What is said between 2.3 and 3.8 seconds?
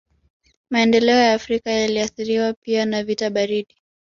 pia na vita baridi